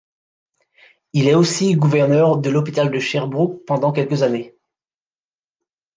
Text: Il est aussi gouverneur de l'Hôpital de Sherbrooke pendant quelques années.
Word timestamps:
Il 1.13 1.27
est 1.27 1.35
aussi 1.35 1.75
gouverneur 1.75 2.39
de 2.39 2.49
l'Hôpital 2.49 2.89
de 2.89 2.97
Sherbrooke 2.97 3.63
pendant 3.67 3.91
quelques 3.91 4.23
années. 4.23 4.55